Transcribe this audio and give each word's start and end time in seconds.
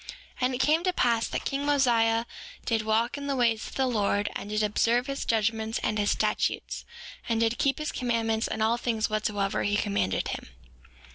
6:6 0.01 0.07
And 0.41 0.55
it 0.55 0.57
came 0.57 0.83
to 0.83 0.93
pass 0.93 1.27
that 1.27 1.45
king 1.45 1.63
Mosiah 1.63 2.25
did 2.65 2.81
walk 2.81 3.19
in 3.19 3.27
the 3.27 3.35
ways 3.35 3.67
of 3.67 3.75
the 3.75 3.85
Lord, 3.85 4.31
and 4.35 4.49
did 4.49 4.63
observe 4.63 5.05
his 5.05 5.25
judgments 5.25 5.79
and 5.83 5.99
his 5.99 6.09
statutes, 6.09 6.85
and 7.29 7.39
did 7.39 7.59
keep 7.59 7.77
his 7.77 7.91
commandments 7.91 8.47
in 8.47 8.63
all 8.63 8.77
things 8.77 9.11
whatsoever 9.11 9.61
he 9.61 9.77
commanded 9.77 10.29
him. 10.29 10.47